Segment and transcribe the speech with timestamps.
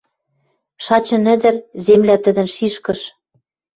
[0.85, 1.55] Шачын ӹдӹр—
[1.85, 3.01] земля тӹдӹн шишкыш!